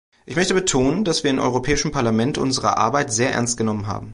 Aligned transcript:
Ich 0.25 0.35
möchte 0.35 0.55
betonen, 0.55 1.03
dass 1.05 1.21
wir 1.23 1.29
im 1.29 1.37
Europäischen 1.37 1.91
Parlament 1.91 2.39
unsere 2.39 2.75
Arbeit 2.75 3.13
sehr 3.13 3.33
ernst 3.33 3.55
genommen 3.55 3.85
haben. 3.85 4.09